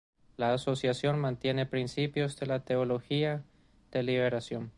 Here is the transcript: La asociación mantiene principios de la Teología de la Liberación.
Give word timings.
La 0.35 0.51
asociación 0.51 1.19
mantiene 1.19 1.67
principios 1.67 2.35
de 2.39 2.47
la 2.47 2.65
Teología 2.65 3.43
de 3.91 3.99
la 4.01 4.11
Liberación. 4.11 4.69